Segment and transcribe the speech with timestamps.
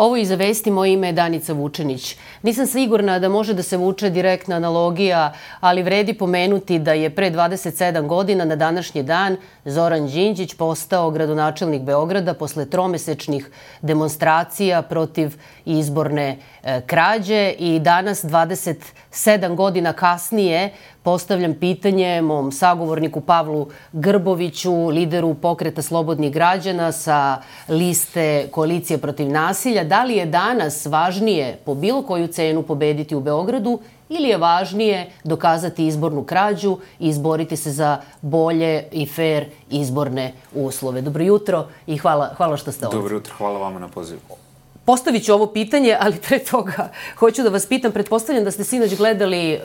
[0.00, 2.16] Ovo je za vesti, moje ime je Danica Vučenić.
[2.42, 7.30] Nisam sigurna da može da se vuče direktna analogija, ali vredi pomenuti da je pre
[7.30, 13.50] 27 godina na današnji dan Zoran Đinđić postao gradonačelnik Beograda posle tromesečnih
[13.82, 16.38] demonstracija protiv izborne
[16.86, 20.72] krađe i danas 27 godina kasnije
[21.02, 29.84] postavljam pitanje mom sagovorniku Pavlu Grboviću, lideru pokreta slobodnih građana sa liste koalicije protiv nasilja,
[29.84, 35.10] da li je danas važnije po bilo koju cenu pobediti u Beogradu ili je važnije
[35.24, 41.00] dokazati izbornu krađu i izboriti se za bolje i fair izborne uslove.
[41.00, 43.00] Dobro jutro i hvala, hvala što ste ovdje.
[43.00, 44.20] Dobro jutro, hvala vama na pozivu.
[44.90, 48.96] Postavit ću ovo pitanje, ali pre toga hoću da vas pitam, pretpostavljam da ste sinoć
[48.96, 49.60] gledali uh,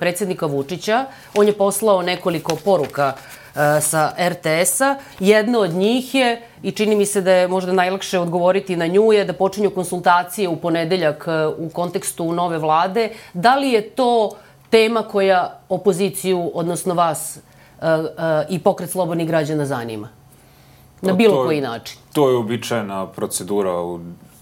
[0.00, 1.04] predsjednika Vučića.
[1.34, 4.96] On je poslao nekoliko poruka uh, sa RTS-a.
[5.18, 9.12] Jedna od njih je, i čini mi se da je možda najlakše odgovoriti na nju,
[9.12, 13.10] je da počinju konsultacije u ponedeljak uh, u kontekstu nove vlade.
[13.34, 14.30] Da li je to
[14.70, 17.86] tema koja opoziciju, odnosno vas uh,
[18.48, 20.08] i pokret slobodnih građana zanima?
[21.00, 21.98] Na Pa bilo to koji način.
[22.12, 24.00] To je običajna procedura u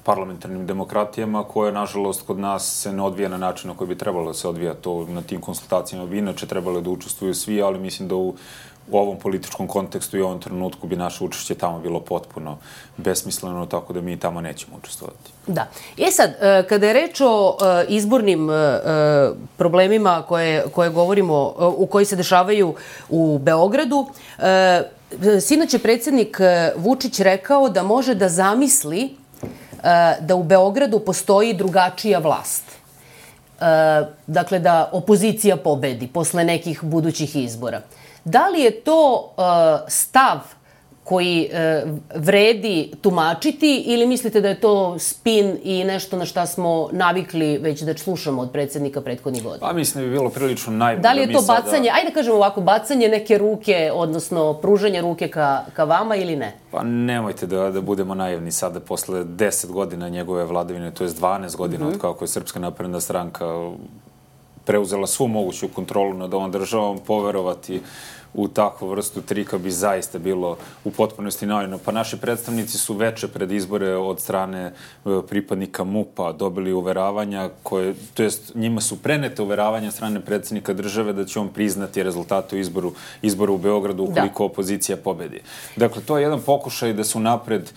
[0.08, 4.32] parlamentarnim demokratijama koja, nažalost, kod nas se ne odvija na način na koji bi trebalo
[4.32, 6.06] da se odvija to na tim konsultacijama.
[6.06, 8.34] Bi inače trebalo da učestvuju svi, ali mislim da u,
[8.90, 12.56] u ovom političkom kontekstu i ovom trenutku bi naše učešće tamo bilo potpuno
[12.96, 15.32] besmisleno, tako da mi tamo nećemo učestvovati.
[15.46, 15.68] Da.
[15.98, 18.54] E sad, e, kada je reč o e, izbornim e,
[19.56, 22.74] problemima koje, koje govorimo, u koji se dešavaju
[23.08, 24.06] u Beogradu,
[25.40, 29.16] sinoć je predsjednik e, Vučić rekao da može da zamisli
[30.20, 32.64] da u Beogradu postoji drugačija vlast.
[33.60, 37.80] E, dakle, da opozicija pobedi posle nekih budućih izbora.
[38.24, 39.42] Da li je to e,
[39.88, 40.38] stav
[41.08, 46.88] koji e, vredi tumačiti ili mislite da je to spin i nešto na šta smo
[46.92, 49.66] navikli već da slušamo od predsjednika prethodnih godina?
[49.66, 52.36] Pa mislim da bi bilo prilično najbolje Da li je mi to bacanje, ajde kažemo
[52.36, 56.52] ovako, bacanje neke ruke, odnosno pružanje ruke ka, ka vama ili ne?
[56.70, 61.56] Pa nemojte da, da budemo naivni sada posle 10 godina njegove vladavine, to je 12
[61.56, 61.94] godina mm -hmm.
[61.94, 63.70] od kako je Srpska napredna stranka
[64.64, 67.80] preuzela svu moguću kontrolu nad ovom državom, poverovati
[68.34, 71.78] u takvu vrstu trika bi zaista bilo u potpunosti naivno.
[71.78, 74.72] Pa naši predstavnici su veče pred izbore od strane e,
[75.28, 81.24] pripadnika MUPA dobili uveravanja koje, to jest njima su prenete uveravanja strane predsjednika države da
[81.24, 84.52] će on priznati rezultate u izboru, izboru u Beogradu ukoliko da.
[84.52, 85.40] opozicija pobedi.
[85.76, 87.70] Dakle, to je jedan pokušaj da se unapred e,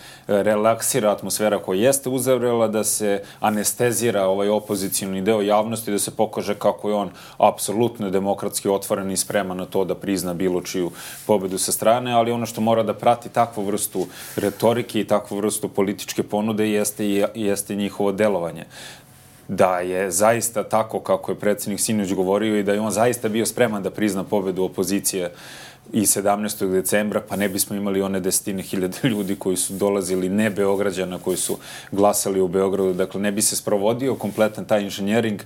[0.44, 6.56] relaksira atmosfera koja jeste uzavrela, da se anestezira ovaj opozicijni deo javnosti, da se pokaže
[6.56, 10.92] kako je on apsolutno demokratski otvoren i spreman na to da prizna bilo čiju
[11.28, 15.70] pobedu sa strane, ali ono što mora da prati takvu vrstu retorike i takvu vrstu
[15.70, 18.66] političke ponude jeste, jeste njihovo delovanje
[19.52, 23.46] da je zaista tako kako je predsjednik Sinoć govorio i da je on zaista bio
[23.46, 25.32] spreman da prizna pobedu opozicije
[25.94, 26.72] i 17.
[26.72, 31.38] decembra, pa ne bismo imali one desetine hiljade ljudi koji su dolazili ne Beograđana, koji
[31.38, 31.58] su
[31.92, 32.94] glasali u Beogradu.
[32.94, 35.42] Dakle, ne bi se sprovodio kompletan taj inženjering,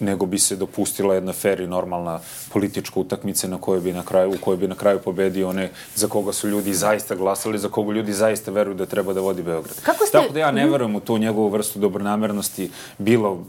[0.00, 4.30] nego bi se dopustila jedna fair i normalna politička utakmica na kojoj bi na kraju,
[4.30, 7.92] u kojoj bi na kraju pobedio one za koga su ljudi zaista glasali, za koga
[7.92, 9.80] ljudi zaista veruju da treba da vodi Beograd.
[9.82, 13.44] Kako ste- Tako da ja ne verujem u tu njegovu vrstu dobronamernosti, bilo,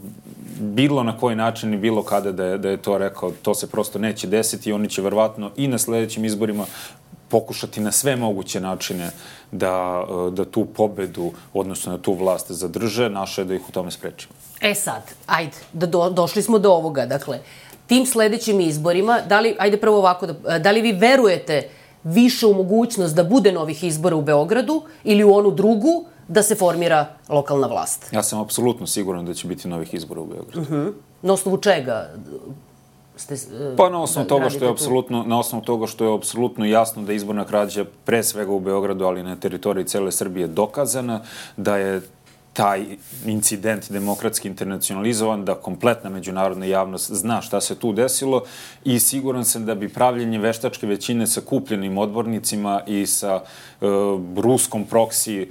[0.60, 3.30] bilo na koji način i bilo kada da je, da je to rekao.
[3.32, 6.64] To se prosto neće desiti i oni će verovatno i na sledećim izborima
[7.28, 9.10] pokušati na sve moguće načine
[9.52, 13.72] da, eh, da tu pobedu, odnosno da tu vlast zadrže, naše je da ih u
[13.72, 14.34] tome sprečimo.
[14.60, 17.06] E sad, ajde, da do, došli smo do ovoga.
[17.06, 17.38] Dakle,
[17.86, 21.68] tim sledećim izborima, da li, ajde prvo ovako, da, da li vi verujete
[22.04, 26.54] više u mogućnost da bude novih izbora u Beogradu ili u onu drugu da se
[26.54, 28.12] formira lokalna vlast?
[28.12, 30.60] Ja sam apsolutno siguran da će biti novih izbora u Beogradu.
[30.60, 30.92] Uh -huh.
[31.22, 32.10] Na osnovu čega
[33.16, 33.34] ste...
[33.34, 36.64] e, Pa na osnovu da toga što je apsolutno na osnovu toga što je apsolutno
[36.64, 41.20] jasno da izborna krađa pre svega u Beogradu, ali na teritoriji cele Srbije dokazana,
[41.56, 42.00] da je
[42.56, 42.84] taj
[43.26, 48.42] incident demokratski internacionalizovan, da kompletna međunarodna javnost zna šta se tu desilo
[48.84, 53.86] i siguran sam da bi pravljenje veštačke većine sa kupljenim odbornicima i sa e,
[54.36, 55.48] ruskom proksi e,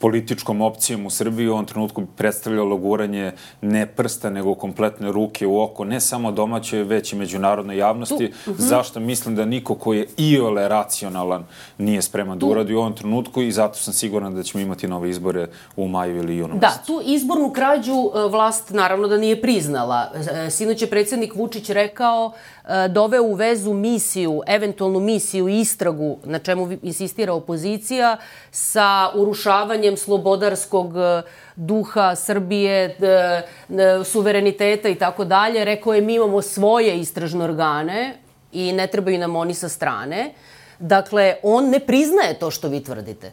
[0.00, 5.46] političkom opcijom u Srbiji u ovom trenutku bi predstavljalo guranje ne prsta, nego kompletne ruke
[5.46, 8.24] u oko, ne samo domaćoj, već i međunarodnoj javnosti.
[8.24, 8.54] Uh -huh.
[8.58, 11.44] Zašto mislim da niko ko je iole racionalan
[11.78, 15.10] nije spreman da uradi u ovom trenutku i zato sam siguran da ćemo imati nove
[15.10, 20.12] izbore u maju ili junu Da, tu izbornu krađu e, vlast naravno da nije priznala.
[20.46, 22.32] E, Sinoć je predsjednik Vučić rekao
[22.64, 28.16] e, doveo u vezu misiju, eventualnu misiju i istragu na čemu insistira opozicija
[28.50, 31.22] sa urušavanjem negiranjem slobodarskog e,
[31.56, 35.64] duha Srbije, e, suvereniteta i tako dalje.
[35.64, 38.18] Rekao je mi imamo svoje istražne organe
[38.52, 40.34] i ne trebaju nam oni sa strane.
[40.78, 43.32] Dakle, on ne priznaje to što vi tvrdite.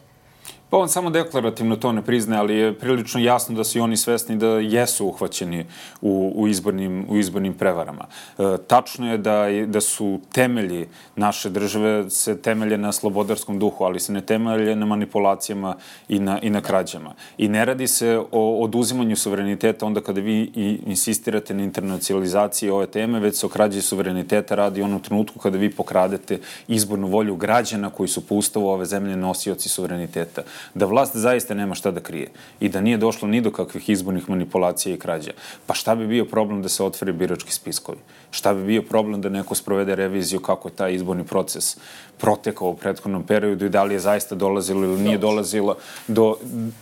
[0.70, 3.96] Pa on samo deklarativno to ne priznaje, ali je prilično jasno da su i oni
[3.96, 5.64] svesni da jesu uhvaćeni
[6.00, 8.04] u, u, izbornim, u izbornim prevarama.
[8.38, 14.00] E, tačno je da, da su temelji naše države se temelje na slobodarskom duhu, ali
[14.00, 15.76] se ne temelje na manipulacijama
[16.08, 17.14] i na, i na krađama.
[17.38, 22.86] I ne radi se o oduzimanju suvereniteta onda kada vi i insistirate na internacionalizaciji ove
[22.86, 27.90] teme, već se o krađi suvereniteta radi onom trenutku kada vi pokradete izbornu volju građana
[27.90, 30.42] koji su po ustavu ove zemlje nosioci suvereniteta
[30.74, 34.30] da vlast zaista nema šta da krije i da nije došlo ni do kakvih izbornih
[34.30, 35.32] manipulacija i krađa.
[35.66, 37.98] Pa šta bi bio problem da se otvore birački spiskovi?
[38.30, 41.76] Šta bi bio problem da neko sprovede reviziju kako je taj izborni proces
[42.18, 45.76] protekao u prethodnom periodu i da li je zaista dolazilo ili nije dolazilo
[46.08, 46.36] do,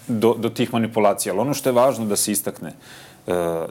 [0.09, 1.33] do, do tih manipulacija.
[1.33, 2.73] Ali ono što je važno da se istakne,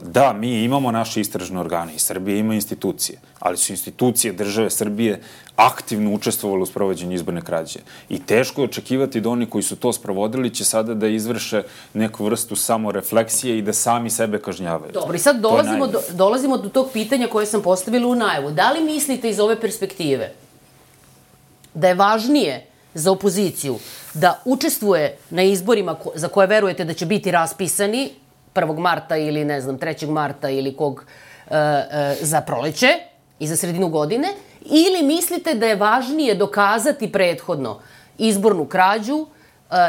[0.02, 5.20] da, mi imamo naše istražne organe i Srbija ima institucije, ali su institucije države Srbije
[5.56, 7.78] aktivno učestvovali u sprovođenju izborne krađe.
[8.08, 11.62] I teško je očekivati da oni koji su to sprovodili će sada da izvrše
[11.94, 14.92] neku vrstu samorefleksije i da sami sebe kažnjavaju.
[14.92, 18.50] Dobro, i sad dolazimo do, dolazimo do tog pitanja koje sam postavila u najavu.
[18.50, 20.32] Da li mislite iz ove perspektive
[21.74, 23.78] da je važnije za opoziciju
[24.14, 28.10] da učestvuje na izborima za koje verujete da će biti raspisani
[28.56, 28.78] 1.
[28.78, 30.10] marta ili ne znam 3.
[30.10, 31.04] marta ili kog
[31.50, 32.88] e, e, za proleće
[33.38, 34.28] i za sredinu godine
[34.64, 37.80] ili mislite da je važnije dokazati prethodno
[38.18, 39.26] izbornu krađu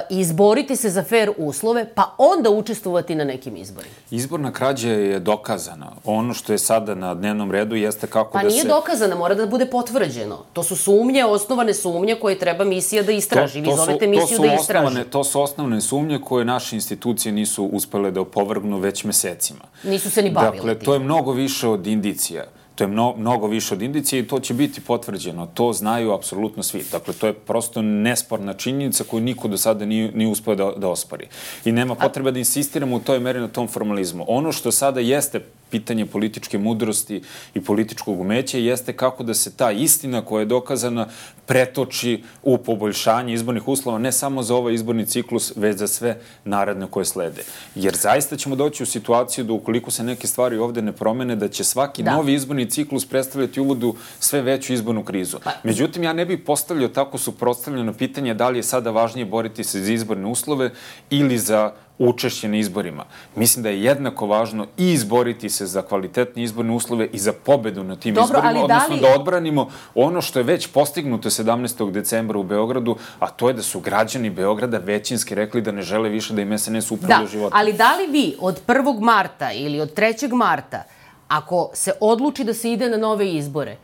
[0.09, 3.93] i izboriti se za fair uslove, pa onda učestvovati na nekim izborima.
[4.11, 5.91] Izborna krađa je dokazana.
[6.05, 8.55] Ono što je sada na dnevnom redu jeste kako pa da se...
[8.57, 10.37] Pa nije dokazana, mora da bude potvrđeno.
[10.53, 13.63] To su sumnje, osnovane sumnje koje treba misija da istraži.
[13.63, 14.85] To, to Vi zovete su, misiju da istraži.
[14.85, 19.65] Osnovane, to su osnovne sumnje koje naše institucije nisu uspele da opovrgnu već mesecima.
[19.83, 20.65] Nisu se ni bavile.
[20.65, 22.43] Dakle, to je mnogo više od indicija.
[22.77, 25.47] To je mno, mnogo više od indicije i to će biti potvrđeno.
[25.53, 26.83] To znaju apsolutno svi.
[26.91, 30.89] Dakle, to je prosto nesporna činjenica koju niko do sada nije, nije uspio da, da
[30.89, 31.27] ospori.
[31.65, 34.25] I nema potrebe da insistiramo u toj meri na tom formalizmu.
[34.27, 37.21] Ono što sada jeste pitanje političke mudrosti
[37.53, 41.07] i političkog umeća jeste kako da se ta istina koja je dokazana
[41.45, 46.87] pretoči u poboljšanje izbornih uslova ne samo za ovaj izborni ciklus, već za sve naredne
[46.89, 47.43] koje slede.
[47.75, 51.47] Jer zaista ćemo doći u situaciju da ukoliko se neke stvari ovde ne promene, da
[51.47, 52.11] će svaki da.
[52.11, 55.37] novi izborni ciklus predstavljati uvodu sve veću izbornu krizu.
[55.43, 55.51] Pa.
[55.63, 59.81] Međutim, ja ne bih postavljao tako suprotstavljeno pitanje da li je sada važnije boriti se
[59.81, 60.71] za izborne uslove
[61.09, 63.05] ili za učešće na izborima.
[63.35, 67.83] Mislim da je jednako važno i izboriti se za kvalitetne izborne uslove i za pobedu
[67.83, 69.01] na tim Dobro, izborima, odnosno da, li...
[69.01, 71.91] da odbranimo ono što je već postignuto 17.
[71.91, 76.09] decembra u Beogradu, a to je da su građani Beograda većinski rekli da ne žele
[76.09, 77.59] više da im SNS upravlja da, životom.
[77.59, 79.01] Ali da li vi od 1.
[79.01, 80.33] marta ili od 3.
[80.33, 80.83] marta,
[81.27, 83.77] ako se odluči da se ide na nove izbore,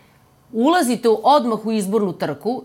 [0.51, 2.63] ulazite odmah u izbornu trku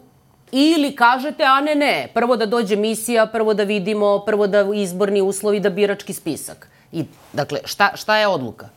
[0.52, 5.22] Ili kažete, a ne, ne, prvo da dođe misija, prvo da vidimo, prvo da izborni
[5.22, 6.68] uslovi, da birački spisak.
[6.92, 8.68] I, dakle, šta, šta je odluka?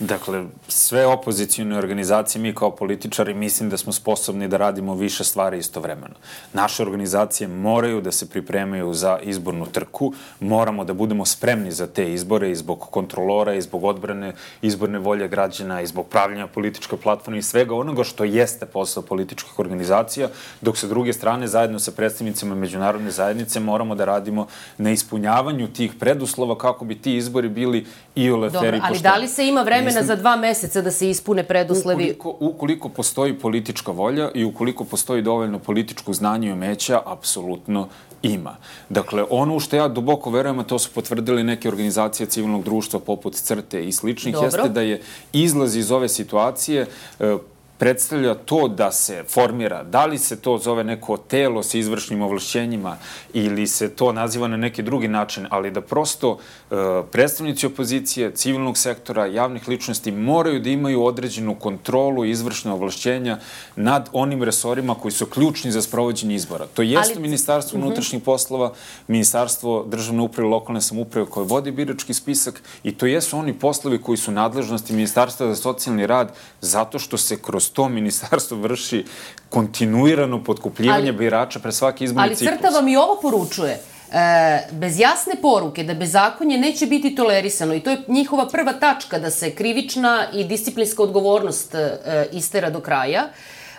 [0.00, 5.58] Dakle, sve opozicijone organizacije, mi kao političari, mislim da smo sposobni da radimo više stvari
[5.58, 6.14] istovremeno.
[6.52, 12.12] Naše organizacije moraju da se pripremaju za izbornu trku, moramo da budemo spremni za te
[12.12, 14.32] izbore i zbog kontrolora i zbog odbrane
[14.62, 19.58] izborne volje građana i zbog pravljanja političke platforme i svega onoga što jeste posao političkih
[19.58, 20.28] organizacija,
[20.60, 24.46] dok sa druge strane, zajedno sa predstavnicima međunarodne zajednice, moramo da radimo
[24.78, 29.28] na ispunjavanju tih preduslova kako bi ti izbori bili i ole Dobro, ali da li
[29.28, 32.02] se ima vremena Mislim, za dva meseca da se ispune preduslevi?
[32.02, 37.88] Ukoliko, ukoliko postoji politička volja i ukoliko postoji dovoljno političkog znanja i umeća, apsolutno
[38.22, 38.56] ima.
[38.88, 43.34] Dakle, ono što ja duboko verujem, a to su potvrdili neke organizacije civilnog društva poput
[43.34, 44.46] CRTE i sličnih, Dobro.
[44.46, 45.00] jeste da je
[45.32, 46.86] izlaz iz ove situacije
[47.20, 47.36] e,
[47.80, 52.96] predstavlja to da se formira, da li se to zove neko telo sa izvršnim ovlašćenjima
[53.32, 56.74] ili se to naziva na neki drugi način, ali da prosto e,
[57.12, 63.38] predstavnici opozicije, civilnog sektora, javnih ličnosti moraju da imaju određenu kontrolu i izvršne ovlašćenja
[63.76, 66.66] nad onim resorima koji su ključni za sprovođenje izbora.
[66.74, 67.22] To jeste ali...
[67.22, 67.86] Ministarstvo mhm.
[67.86, 68.72] unutrašnjih poslova,
[69.08, 74.02] Ministarstvo državne uprave i lokalne samuprave koje vodi birački spisak i to jesu oni poslovi
[74.02, 79.04] koji su nadležnosti Ministarstva za socijalni rad zato što se kroz to ministarstvo vrši
[79.48, 82.48] kontinuirano potkupljivanje ali, birača pre svaki izborni ciklus.
[82.48, 83.80] Ali crta vam i ovo poručuje.
[84.12, 89.18] E, bez jasne poruke da bezakonje neće biti tolerisano i to je njihova prva tačka
[89.18, 93.28] da se krivična i disciplinska odgovornost e, istera do kraja,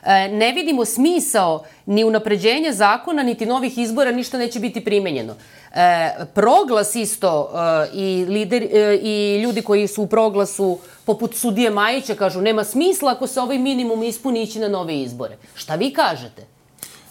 [0.04, 5.36] e, ne vidimo smisao ni unapređenja zakona, niti novih izbora, ništa neće biti primenjeno.
[5.76, 11.70] E, proglas isto e, i, lider, e, i ljudi koji su u proglasu poput sudije
[11.70, 15.38] Majića kažu nema smisla ako se ovaj minimum ispuni ići na nove izbore.
[15.56, 16.46] Šta vi kažete?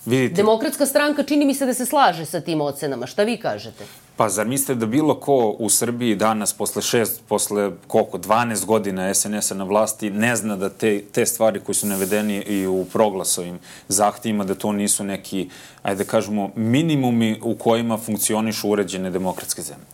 [0.06, 0.34] Vidite.
[0.34, 3.06] Demokratska stranka čini mi se da se slaže sa tim ocenama.
[3.06, 3.84] Šta vi kažete?
[4.16, 9.14] Pa zar mislite da bilo ko u Srbiji danas, posle šest, posle koliko, 12 godina
[9.14, 13.58] SNS-a na vlasti, ne zna da te, te stvari koji su navedeni i u proglasovim
[13.88, 15.48] zahtijima, da to nisu neki,
[15.82, 19.86] ajde da kažemo, minimumi u kojima funkcionišu uređene demokratske zemlje?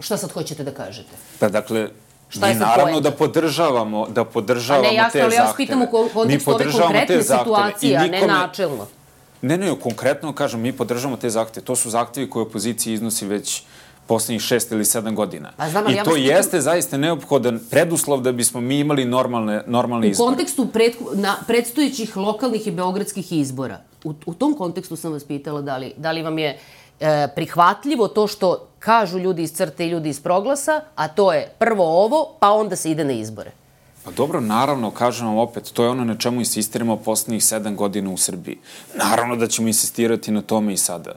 [0.00, 1.16] Šta sad hoćete da kažete?
[1.38, 1.88] Pa dakle,
[2.36, 5.24] Šta mi naravno da podržavamo, da podržavamo te zahteve.
[5.24, 8.86] A ne, jasno, ali ja vas pitam u kontekstu ove konkretne situacije, a ne načelno.
[9.42, 11.66] Ne, ne, konkretno kažem, mi podržavamo te zahteve.
[11.66, 13.62] To su zahtevi koje opozicija iznosi već
[14.06, 15.52] poslednjih šest ili sedam godina.
[15.56, 16.60] Pa znam, I ja to jeste pitam...
[16.60, 20.24] zaista neophodan preduslov da bismo mi imali normalne, normalne izbore.
[20.24, 25.24] U kontekstu pred, na, predstojećih lokalnih i beogradskih izbora, u, u tom kontekstu sam vas
[25.24, 26.58] pitala da li, da li vam je
[27.00, 31.52] e, prihvatljivo to što kažu ljudi iz crte i ljudi iz proglasa, a to je
[31.58, 33.52] prvo ovo, pa onda se ide na izbore.
[34.04, 38.10] Pa dobro, naravno, kažem vam opet, to je ono na čemu insistiramo poslednjih sedam godina
[38.10, 38.58] u Srbiji.
[38.94, 41.12] Naravno da ćemo insistirati na tome i sada.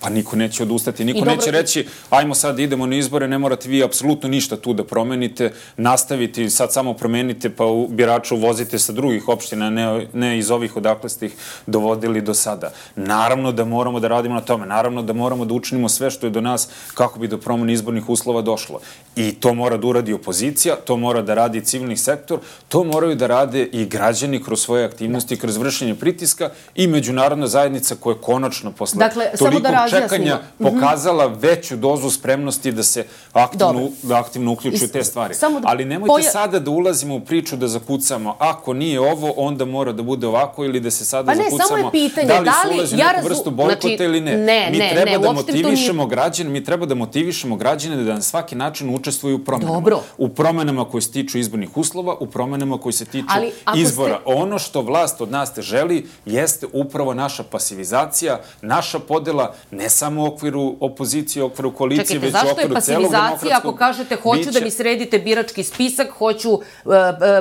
[0.00, 1.34] Pa niko neće odustati, niko dobro...
[1.34, 5.52] neće reći ajmo sad idemo na izbore, ne morate vi apsolutno ništa tu da promenite,
[5.76, 10.76] nastaviti, sad samo promenite pa u biraču vozite sa drugih opština, ne, ne iz ovih
[10.76, 11.34] odakle ste ih
[11.66, 12.72] dovodili do sada.
[12.96, 16.30] Naravno da moramo da radimo na tome, naravno da moramo da učinimo sve što je
[16.30, 18.80] do nas kako bi do promene izbornih uslova došlo.
[19.16, 22.38] I to mora da uradi opozicija, to mora da radi civilni sektor,
[22.68, 27.94] to moraju da rade i građani kroz svoje aktivnosti, kroz vršenje pritiska i međunarodna zajednica
[28.00, 30.70] koja konačno posle dakle, toliko da čekanja mhm.
[30.70, 35.34] pokazala veću dozu spremnosti da se aktivno, da aktivno uključuju Is, te stvari.
[35.40, 36.30] Da Ali nemojte poja...
[36.30, 40.64] sada da ulazimo u priču da zakucamo, ako nije ovo, onda mora da bude ovako
[40.64, 43.12] ili da se sada pa ne, zakucamo samo je pitanje, da li se ulazi ja
[43.12, 44.36] neku vrstu bojkota znači, ili ne.
[44.36, 46.10] Ne, mi ne, treba ne, da motivišemo nije...
[46.10, 49.74] građane, mi treba da motivišemo građane da na svaki način učestvuju u promenama.
[49.74, 50.02] Dobro.
[50.18, 54.20] U promenama koje se tiču izbornih uslova, u promenama koje se tiču Ali, izbora.
[54.22, 54.32] Ste...
[54.34, 60.22] Ono što vlast od nas te želi jeste upravo naša pasivizacija, naša podela, ne samo
[60.22, 63.08] u okviru opozicije, u okviru koalicije, Čekajte, već u okviru celog demokratskog...
[63.08, 66.62] Čekajte, zašto je pasivizacija ako kažete hoću da mi sredite birački spisak, hoću uh,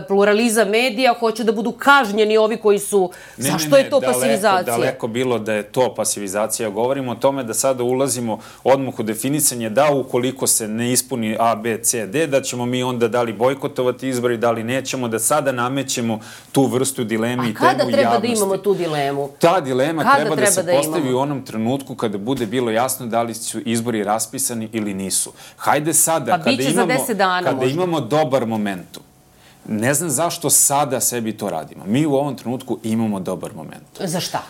[0.08, 3.12] pluralizam medija, hoću da budu kažnjeni ovi koji su...
[3.38, 4.78] Ne, zašto ne, ne, je to daleko, pasivizacija?
[4.78, 6.70] Daleko bilo da je to pasivizacija.
[6.70, 11.56] Govorimo o tome da sada ulazimo odmah u definisanje da ukoliko se ne ispuni A,
[11.56, 15.20] B, C, D, da ćemo mi onda da li bojkotovati izbori, da li nećemo, da
[15.20, 16.20] sada namećemo
[16.52, 17.66] tu vrstu dileme i temu javnosti.
[17.66, 19.30] A kada treba da imamo tu dilemu?
[19.40, 23.06] Ta dilema kada treba, da se da postavi u onom trenutku kada bude bilo jasno
[23.06, 25.34] da li su izbori raspisani ili nisu.
[25.58, 27.74] Hajde sada, pa kada, imamo, dana, kada možda.
[27.74, 29.04] imamo dobar momentum,
[29.68, 31.86] ne znam zašto sada sebi to radimo.
[31.86, 33.88] Mi u ovom trenutku imamo dobar moment.
[34.00, 34.42] Za šta?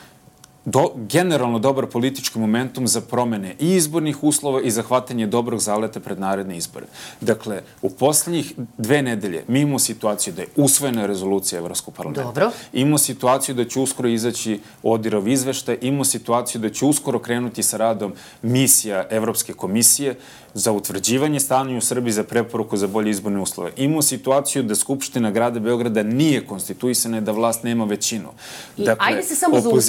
[0.66, 6.20] Do, generalno dobar politički momentum za promene i izbornih uslova i zahvatanje dobrog zaleta pred
[6.20, 6.86] naredne izbore.
[7.22, 12.24] Dakle, u poslednjih dve nedelje mi imamo situaciju da je usvojena rezolucija Evropskog parlamenta.
[12.24, 12.52] Dobro.
[12.74, 17.78] Imamo situaciju da će uskoro izaći Odirov izveštaj, imamo situaciju da će uskoro krenuti sa
[17.78, 20.16] radom misija Evropske komisije
[20.56, 23.72] za utvrđivanje stanja u Srbiji za preporuku za bolje izborne uslove.
[23.78, 28.30] Imamo situaciju da Skupština grada Beograda nije konstituisana i da vlast nema većinu.
[28.78, 29.82] Dakle, ajde se samo da li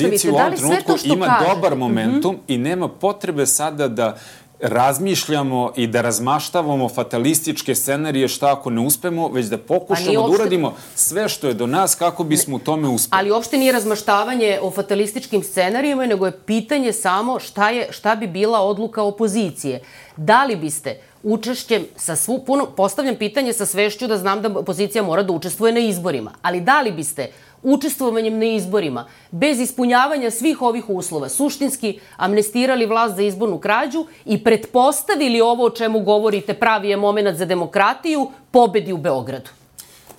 [0.59, 1.55] sve to što ima kažete?
[1.55, 1.81] dobar mhm.
[1.81, 2.55] momentum mm -hmm.
[2.55, 4.19] i nema potrebe sada da
[4.61, 10.75] razmišljamo i da razmaštavamo fatalističke scenarije šta ako ne uspemo, već da pokušamo da uradimo
[10.95, 13.19] sve što je do nas kako bismo u tome uspeli.
[13.21, 18.27] Ali uopšte nije razmaštavanje o fatalističkim scenarijima, nego je pitanje samo šta, je, šta bi
[18.27, 19.83] bila odluka opozicije.
[20.17, 25.03] Da li biste učešćem sa svu, puno, postavljam pitanje sa svešću da znam da opozicija
[25.03, 27.31] mora da učestvuje na izborima, ali da li biste
[27.67, 34.45] učestvovanjem na izborima, bez ispunjavanja svih ovih uslova, suštinski amnestirali vlast za izbornu krađu i
[34.45, 39.51] pretpostavili ovo o čemu govorite pravi je moment za demokratiju, pobedi u Beogradu.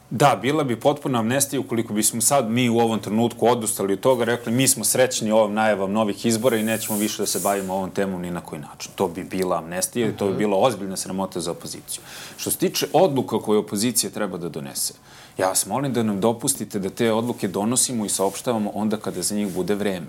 [0.09, 4.23] Da, bila bi potpuna amnestija ukoliko bismo sad mi u ovom trenutku odustali od toga,
[4.23, 7.89] rekli mi smo srećni ovom najavom novih izbora i nećemo više da se bavimo ovom
[7.89, 8.91] temom ni na koji način.
[8.95, 10.39] To bi bila amnestija i to bi mhm.
[10.39, 12.01] bila ozbiljna sramota za opoziciju.
[12.37, 14.93] Što se tiče odluka koje opozicija treba da donese,
[15.37, 19.35] ja vas molim da nam dopustite da te odluke donosimo i saopštavamo onda kada za
[19.35, 20.07] njih bude vreme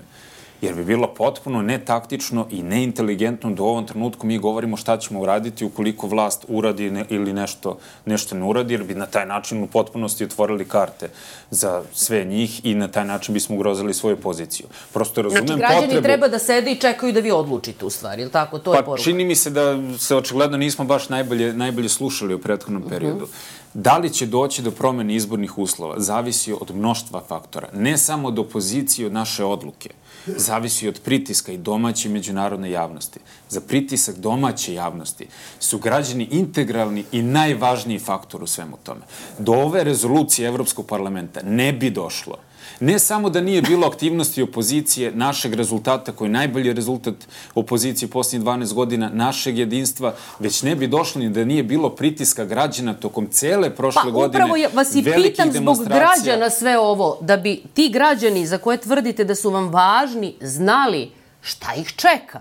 [0.61, 5.21] jer bi bilo potpuno netaktično i neinteligentno da u ovom trenutku mi govorimo šta ćemo
[5.21, 9.63] uraditi ukoliko vlast uradi ne, ili nešto, nešto ne uradi, jer bi na taj način
[9.63, 11.11] u potpunosti otvorili karte
[11.51, 14.67] za sve njih i na taj način bismo ugrozili svoju poziciju.
[14.93, 16.05] Prosto razumem znači, građani potrebu...
[16.05, 18.59] treba da sede i čekaju da vi odlučite u stvari, ili tako?
[18.59, 19.03] To pa, je poruka.
[19.03, 23.25] čini mi se da se očigledno nismo baš najbolje, najbolje slušali u prethodnom periodu.
[23.25, 27.99] Uh -huh Da li će doći do promene izbornih uslova zavisi od mnoštva faktora, ne
[27.99, 29.91] samo od opozicije od naše odluke
[30.27, 33.21] zavisi od pritiska i domaće i međunarodne javnosti.
[33.49, 35.27] Za pritisak domaće javnosti
[35.61, 39.01] su građani integralni i najvažniji faktor u svemu tome.
[39.39, 42.37] Do ove rezolucije Evropskog parlamenta ne bi došlo
[42.81, 47.15] ne samo da nije bilo aktivnosti opozicije, našeg rezultata, koji je najbolji rezultat
[47.55, 52.45] opozicije poslednjih 12 godina, našeg jedinstva, već ne bi došlo ni da nije bilo pritiska
[52.45, 54.39] građana tokom cele prošle pa, godine.
[54.39, 58.77] Pa upravo vas i pitam zbog građana sve ovo, da bi ti građani za koje
[58.79, 61.11] tvrdite da su vam važni znali
[61.41, 62.41] šta ih čeka.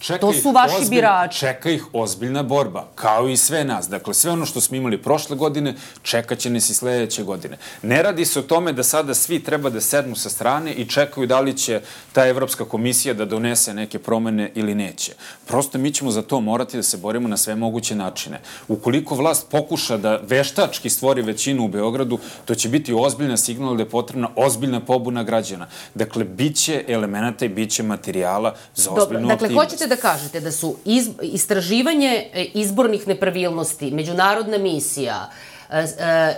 [0.00, 1.38] Čeka to su vaši ozbilj, birači.
[1.38, 3.88] Čeka ih ozbiljna borba, kao i sve nas.
[3.88, 7.58] Dakle, sve ono što smo imali prošle godine, čekaće nas i sledeće godine.
[7.82, 11.26] Ne radi se o tome da sada svi treba da sednu sa strane i čekaju
[11.26, 11.80] da li će
[12.12, 15.12] ta Evropska komisija da donese neke promene ili neće.
[15.46, 18.40] Prosto mi ćemo za to morati da se borimo na sve moguće načine.
[18.68, 23.82] Ukoliko vlast pokuša da veštački stvori većinu u Beogradu, to će biti ozbiljna signal da
[23.82, 25.66] je potrebna ozbiljna pobuna građana.
[25.94, 30.76] Dakle, biće elemenata i biće materijala za ozbiljnu Dobro, dakle, hoćete da kažete da su
[30.84, 35.30] iz, istraživanje e, izbornih nepravilnosti, međunarodna misija,
[35.70, 35.86] e, e,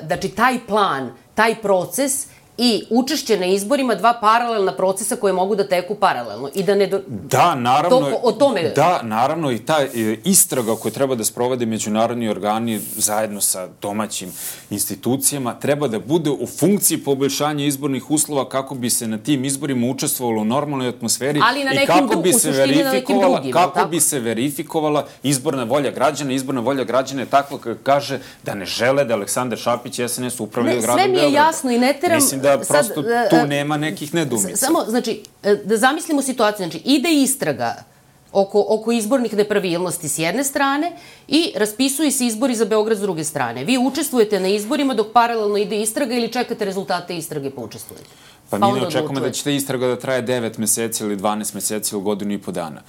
[0.06, 2.26] znači taj plan, taj proces
[2.62, 6.86] i učešće na izborima dva paralelna procesa koje mogu da teku paralelno i da ne
[6.86, 7.00] do...
[7.08, 8.00] Da, naravno.
[8.00, 8.72] To, o tome...
[8.76, 9.78] Da, naravno i ta
[10.24, 14.32] istraga koju treba da sprovode međunarodni organi zajedno sa domaćim
[14.70, 19.86] institucijama treba da bude u funkciji poboljšanja izbornih uslova kako bi se na tim izborima
[19.86, 23.88] učestvovalo u normalnoj atmosferi Ali na i kako bi se verifikovala drugim, kako tako?
[23.88, 26.32] bi se verifikovala izborna volja građana.
[26.32, 30.80] Izborna volja građana je takva kaže da ne žele da Aleksandar Šapić i SNS upravljaju
[30.80, 31.20] gradom Beograda.
[31.20, 34.14] Sve mi je jasno i ne teram Mislim da prosto sad, tu e, nema nekih
[34.14, 34.56] nedumica.
[34.56, 37.84] Samo, znači, e, da zamislimo situaciju, znači, ide istraga
[38.32, 40.92] oko, oko izbornih nepravilnosti s jedne strane
[41.28, 43.64] i raspisuje se izbori za Beograd s druge strane.
[43.64, 48.08] Vi učestvujete na izborima dok paralelno ide istraga ili čekate rezultate istrage pa učestvujete?
[48.50, 51.54] Pa, pa mi ne očekujemo da će ta istraga da traje 9 meseci ili 12
[51.54, 52.82] meseci ili godinu i po dana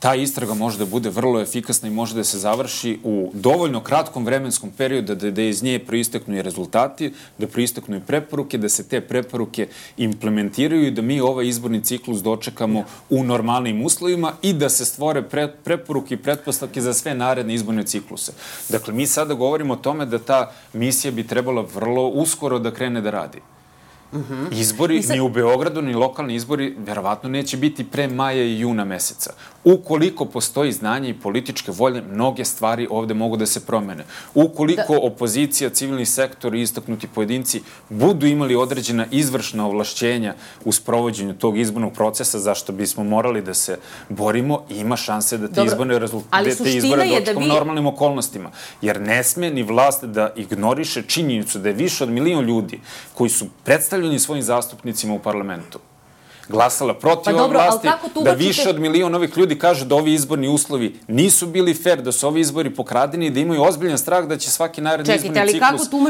[0.00, 4.24] ta istraga može da bude vrlo efikasna i može da se završi u dovoljno kratkom
[4.24, 8.88] vremenskom periodu da, da iz nje proisteknu i rezultati, da proisteknu i preporuke, da se
[8.88, 14.68] te preporuke implementiraju i da mi ovaj izborni ciklus dočekamo u normalnim uslovima i da
[14.68, 18.32] se stvore pre, preporuke i pretpostavke za sve naredne izborne cikluse.
[18.68, 23.00] Dakle, mi sada govorimo o tome da ta misija bi trebala vrlo uskoro da krene
[23.00, 23.40] da radi.
[24.12, 24.60] Uh -huh.
[24.60, 25.16] Izbori sad...
[25.16, 29.32] ni u Beogradu, ni lokalni izbori verovatno neće biti pre maja i juna meseca.
[29.64, 34.04] Ukoliko postoji znanje i političke volje, mnoge stvari ovde mogu da se promene.
[34.34, 35.00] Ukoliko da...
[35.02, 41.92] opozicija, civilni sektor i istaknuti pojedinci budu imali određena izvršna ovlašćenja u sprovođenju tog izbornog
[41.92, 46.76] procesa, zašto bismo morali da se borimo, ima šanse da te Dobro, izborne rezultate, te
[46.76, 47.58] izbore da dočekamo da vi...
[47.58, 48.50] normalnim okolnostima.
[48.82, 52.80] Jer ne sme ni vlast da ignoriše činjenicu da je više od milion ljudi
[53.14, 55.78] koji su predstavljeni predstavljeni svojim zastupnicima u parlamentu
[56.48, 57.88] glasala protiv pa, ove vlasti,
[58.24, 62.12] da više od milion ovih ljudi kaže da ovi izborni uslovi nisu bili fair, da
[62.12, 65.52] su ovi izbori pokradeni i da imaju ozbiljan strah da će svaki naredni Čekajte, izborni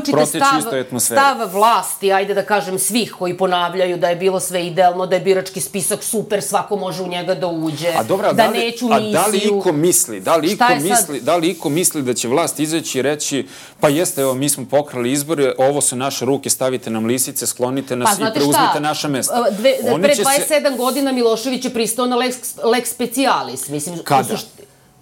[0.04, 1.20] ciklus proteći stav, istoj atmosferi.
[1.20, 5.20] stav vlasti, ajde da kažem svih koji ponavljaju da je bilo sve idealno, da je
[5.20, 8.88] birački spisak super, svako može u njega da uđe, a dobra, da, da li, neću
[8.88, 9.18] misiju.
[9.18, 12.28] A da li iko misli, da li iko misli, da li iko misli da će
[12.28, 13.46] vlast izaći i reći
[13.80, 17.96] pa jeste, evo, mi smo pokrali izbore, ovo su naše ruke, stavite nam lisice, sklonite
[17.96, 19.44] nas pa, i preuzmite naša mesta.
[19.50, 23.68] Dve, Oni će 27 godina Milošević je pristao na lex, lex specialis.
[23.68, 24.36] Mislim, Kada?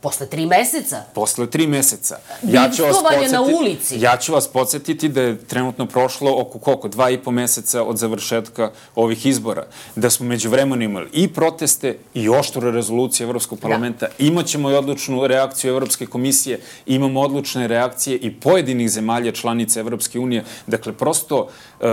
[0.00, 1.02] Posle tri meseca.
[1.14, 2.18] Posle tri meseca.
[2.42, 4.00] Ja ću vas podsjetiti, na ulici.
[4.00, 7.96] Ja ću vas podsjetiti da je trenutno prošlo oko koliko, dva i po meseca od
[7.96, 9.66] završetka ovih izbora.
[9.96, 14.06] Da smo među vremenu imali i proteste i ošture rezolucije Evropskog parlamenta.
[14.06, 14.24] Da.
[14.24, 20.44] Imaćemo i odlučnu reakciju Evropske komisije, imamo odlučne reakcije i pojedinih zemalja članica Evropske unije.
[20.66, 21.48] Dakle, prosto
[21.80, 21.86] e,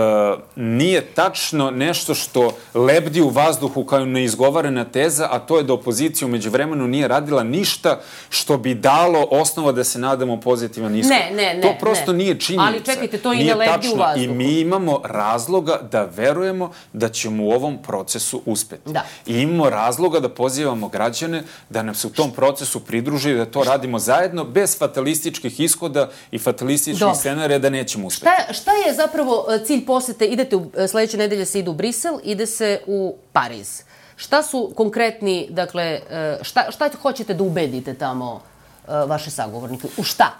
[0.56, 6.28] nije tačno nešto što lebdi u vazduhu kao neizgovarena teza, a to je da opozicija
[6.28, 7.93] umeđu vremenu nije radila ništa
[8.28, 11.10] što bi dalo osnova da se nadamo pozitivan ishod.
[11.10, 11.62] Ne, ne, ne.
[11.62, 12.18] To prosto ne.
[12.18, 12.68] nije činjenica.
[12.68, 14.24] Ali čekajte, to i ne lebdi u vazduhu.
[14.24, 18.92] I mi imamo razloga da verujemo da ćemo u ovom procesu uspeti.
[18.92, 19.06] Da.
[19.26, 23.44] I imamo razloga da pozivamo građane da nam se u tom procesu pridruže i da
[23.44, 27.14] to radimo zajedno bez fatalističkih ishoda i fatalističkih Dobre.
[27.18, 28.30] scenarija da nećemo uspeti.
[28.42, 30.26] Šta, šta je zapravo e, cilj posete?
[30.26, 33.82] Idete u, e, sledeće nedelje se ide u Brisel, ide se u Pariz.
[34.16, 39.88] Šta su konkretni, dakle, e, šta, šta hoćete da ubedite tamo e, vaše sagovornike?
[39.96, 40.36] U šta?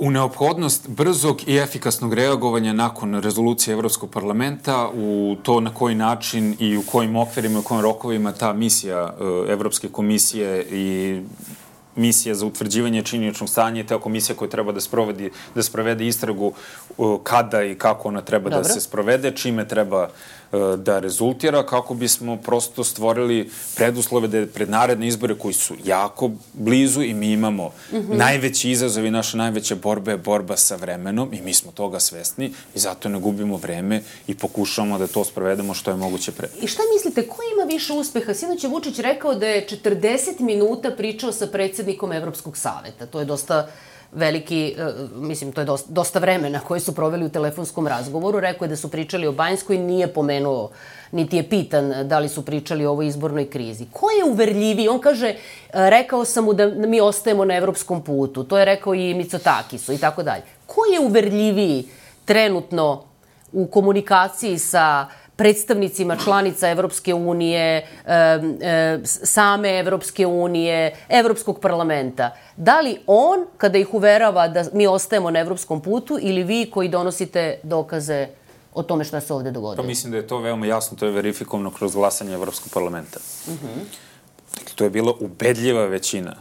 [0.00, 6.56] U neophodnost brzog i efikasnog reagovanja nakon rezolucije Evropskog parlamenta u to na koji način
[6.58, 11.20] i u kojim okvirima i u kojim rokovima ta misija e, Evropske komisije i
[11.96, 16.52] misija za utvrđivanje činjeničnog stanja i ta komisija koja treba da sprovedi, da sprovede istragu
[17.22, 18.68] kada i kako ona treba da Dobro.
[18.68, 20.02] da se sprovede, čime treba
[20.52, 26.30] uh, da rezultira, kako bismo prosto stvorili preduslove da pred naredne izbore koji su jako
[26.52, 28.16] blizu i mi imamo mm -hmm.
[28.16, 32.52] najveći izazov i naša najveća borba je borba sa vremenom i mi smo toga svesni
[32.74, 36.48] i zato ne gubimo vreme i pokušavamo da to sprovedemo što je moguće pre.
[36.62, 38.34] I šta mislite, ko ima više uspeha?
[38.34, 41.81] Sinoć je Vučić rekao da je 40 minuta pričao sa predsednikom
[42.12, 43.06] Evropskog saveta.
[43.06, 43.66] To je dosta
[44.12, 48.40] veliki, e, mislim, to je dosta, dosta vremena koje su proveli u telefonskom razgovoru.
[48.40, 50.70] Rekao je da su pričali o Banjskoj, nije pomenuo,
[51.12, 53.86] niti je pitan da li su pričali o ovoj izbornoj krizi.
[53.92, 54.88] Ko je uverljiviji?
[54.88, 55.36] On kaže, e,
[55.72, 58.44] rekao sam mu da mi ostajemo na evropskom putu.
[58.44, 60.42] To je rekao i Mitsotakisu i tako dalje.
[60.66, 61.88] Ko je uverljiviji
[62.24, 63.04] trenutno
[63.52, 65.06] u komunikaciji sa
[65.42, 67.86] predstavnicima članica Evropske unije,
[69.04, 72.30] same Evropske unije, Evropskog parlamenta.
[72.56, 76.88] Da li on, kada ih uverava da mi ostajemo na evropskom putu, ili vi koji
[76.88, 78.26] donosite dokaze
[78.74, 79.82] o tome šta se ovde dogodilo?
[79.82, 83.20] Pa mislim da je to veoma jasno, to je verifikovano kroz glasanje Evropskog parlamenta.
[83.46, 83.84] Mm -hmm.
[84.58, 86.36] Dakle, to je bila ubedljiva većina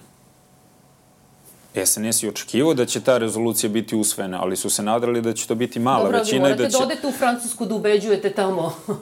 [1.86, 5.47] SNS je očekivao da će ta rezolucija biti usvojena, ali su se nadali da će
[5.47, 6.39] to biti mala Dobro, većina.
[6.39, 6.77] Dobro, vi morate da, će...
[6.77, 8.75] da odete u Francusku da ubeđujete tamo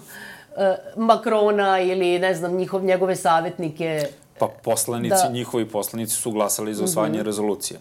[0.58, 4.08] e, Makrona ili, ne znam, njihov, njegove savjetnike.
[4.40, 5.30] Pa poslanici, da.
[5.32, 7.26] njihovi poslanici su glasali za usvajanje mm -hmm.
[7.26, 7.80] rezolucije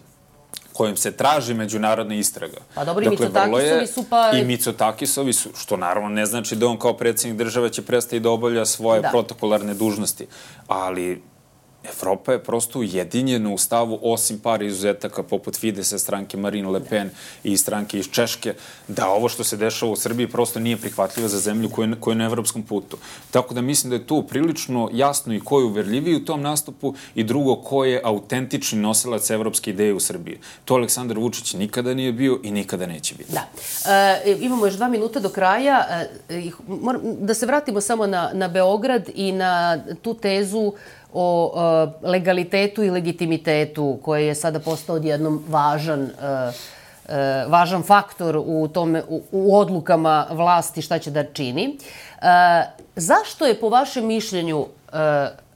[0.79, 2.57] kojim se traži međunarodna istraga.
[2.75, 4.31] Pa dobro, dakle, i Mitsotakisovi su pa...
[4.31, 8.29] I Mitsotakisovi su, što naravno ne znači da on kao predsednik države će prestati da
[8.29, 9.09] obavlja svoje da.
[9.09, 10.27] protokolarne dužnosti,
[10.67, 11.21] ali
[11.89, 17.09] Evropa je prosto ujedinjena u stavu, osim par izuzetaka poput Fidesa, stranke Marine Le Pen
[17.43, 18.53] i stranke iz Češke,
[18.87, 22.17] da ovo što se dešava u Srbiji prosto nije prihvatljivo za zemlju koja koja je
[22.17, 22.97] na evropskom putu.
[23.31, 26.93] Tako da mislim da je tu prilično jasno i ko je uverljiviji u tom nastupu
[27.15, 30.39] i drugo ko je autentični nosilac evropske ideje u Srbiji.
[30.65, 33.33] To Aleksandar Vučić nikada nije bio i nikada neće biti.
[33.33, 33.47] Da.
[34.25, 36.07] E, imamo još dva minuta do kraja.
[36.29, 40.73] E, moram, da se vratimo samo na, na Beograd i na tu tezu
[41.13, 48.37] o uh, legalitetu i legitimitetu koji je sada postao odjednom važan uh, uh, važan faktor
[48.45, 51.77] u tome u, u odlukama vlasti šta će da čini.
[52.95, 54.65] Zašto je po vašem mišljenju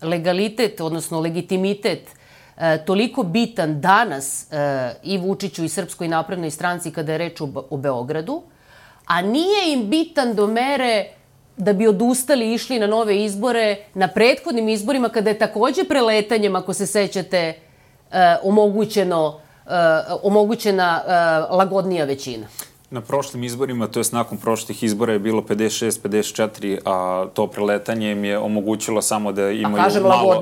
[0.02, 2.08] legalitet odnosno legitimitet
[2.86, 4.48] toliko bitan danas
[5.04, 8.42] i Vučiću i Srpskoj naprednoj stranci kada je reč o, o Beogradu,
[9.06, 11.06] a nije im bitan do mere
[11.58, 16.56] da bi odustali i išli na nove izbore na prethodnim izborima kada je takođe preletanjem,
[16.56, 17.54] ako se sećate,
[18.10, 19.72] uh, omogućeno, uh,
[20.24, 22.48] omogućena uh, lagodnija većina.
[22.94, 28.26] Na prošlim izborima, to jest nakon prošlih izbora je bilo 56-54, a to preletanje im
[28.26, 30.42] je omogućilo samo da imaju a kažem, malo.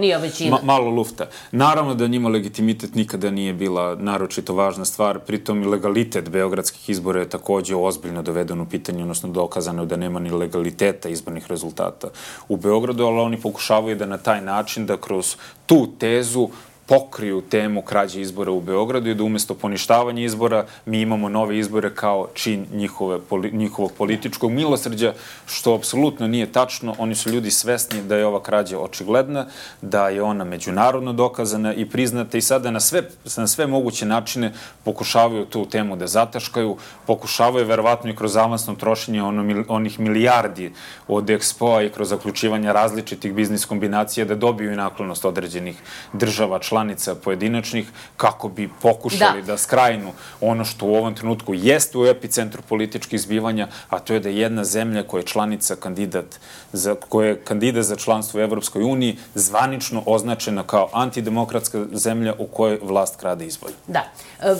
[0.50, 1.26] Ma, malo lufta.
[1.52, 7.20] Naravno da njima legitimitet nikada nije bila naročito važna stvar, pritom i legalitet beogradskih izbora
[7.20, 12.08] je takođe ozbiljno doveden u pitanje, odnosno dokazano da nema ni legaliteta izbornih rezultata
[12.50, 15.36] u Beogradu, ali oni pokušavaju da na taj način, da kroz
[15.66, 16.50] tu tezu
[16.92, 21.94] pokriju temu krađe izbora u Beogradu i da umesto poništavanja izbora mi imamo nove izbore
[21.96, 25.14] kao čin njihove, poli, njihovog političkog milosrđa,
[25.46, 26.96] što apsolutno nije tačno.
[26.98, 29.46] Oni su ljudi svesni da je ova krađa očigledna,
[29.82, 33.04] da je ona međunarodno dokazana i priznata i sada na sve,
[33.38, 34.52] na sve moguće načine
[34.84, 36.78] pokušavaju tu temu da zataškaju,
[37.08, 40.74] pokušavaju verovatno i kroz avansno trošenje ono, onih milijardi
[41.08, 45.80] od ekspoa i kroz zaključivanje različitih biznis kombinacija da dobiju i naklonost određenih
[46.14, 49.54] država članica pojedinačnih kako bi pokušali da.
[49.54, 54.20] da skrajnu ono što u ovom trenutku jeste u epicentru političkih zbivanja, a to je
[54.20, 56.40] da jedna zemlja koja je članica kandidat
[56.74, 62.48] za, koja je kandidat za članstvo u Evropskoj uniji zvanično označena kao antidemokratska zemlja u
[62.48, 63.72] kojoj vlast krade izboj.
[63.88, 64.04] Da.
[64.42, 64.56] E,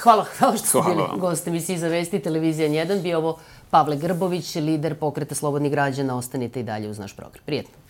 [0.00, 3.02] hvala, hvala što ste bili gost emisiji za Vesti, televizija 1.
[3.02, 3.38] Bio ovo
[3.70, 6.16] Pavle Grbović, lider pokreta Slobodnih građana.
[6.16, 7.42] Ostanite i dalje uz naš program.
[7.44, 7.81] Prijetno.